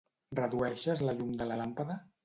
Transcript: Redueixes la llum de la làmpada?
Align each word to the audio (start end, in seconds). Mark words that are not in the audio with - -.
Redueixes 0.39 1.05
la 1.09 1.17
llum 1.21 1.39
de 1.43 1.51
la 1.53 1.63
làmpada? 1.65 2.05